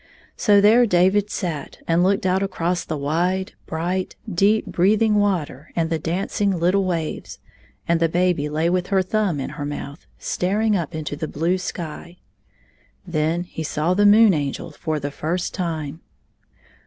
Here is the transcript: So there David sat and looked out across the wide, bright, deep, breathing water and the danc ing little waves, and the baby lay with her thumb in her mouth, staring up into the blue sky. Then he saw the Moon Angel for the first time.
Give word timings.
So 0.35 0.59
there 0.61 0.87
David 0.87 1.29
sat 1.29 1.77
and 1.87 2.01
looked 2.01 2.25
out 2.25 2.41
across 2.41 2.83
the 2.83 2.97
wide, 2.97 3.53
bright, 3.67 4.15
deep, 4.33 4.65
breathing 4.65 5.13
water 5.13 5.71
and 5.75 5.91
the 5.91 5.99
danc 5.99 6.41
ing 6.41 6.57
little 6.59 6.85
waves, 6.85 7.37
and 7.87 7.99
the 7.99 8.09
baby 8.09 8.49
lay 8.49 8.67
with 8.67 8.87
her 8.87 9.03
thumb 9.03 9.39
in 9.39 9.51
her 9.61 9.65
mouth, 9.65 10.07
staring 10.17 10.75
up 10.75 10.95
into 10.95 11.15
the 11.15 11.27
blue 11.27 11.59
sky. 11.59 12.17
Then 13.05 13.43
he 13.43 13.61
saw 13.61 13.93
the 13.93 14.07
Moon 14.07 14.33
Angel 14.33 14.71
for 14.71 14.99
the 14.99 15.11
first 15.11 15.53
time. 15.53 15.99